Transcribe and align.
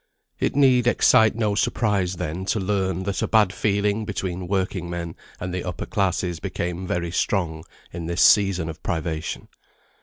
It 0.39 0.55
need 0.55 0.87
excite 0.87 1.35
no 1.35 1.53
surprise 1.53 2.15
then 2.15 2.45
to 2.45 2.59
learn 2.59 3.03
that 3.03 3.21
a 3.21 3.27
bad 3.27 3.53
feeling 3.53 4.03
between 4.03 4.47
working 4.47 4.89
men 4.89 5.15
and 5.39 5.53
the 5.53 5.63
upper 5.63 5.85
classes 5.85 6.39
became 6.39 6.87
very 6.87 7.11
strong 7.11 7.63
in 7.93 8.07
this 8.07 8.23
season 8.23 8.67
of 8.67 8.81
privation. 8.81 9.47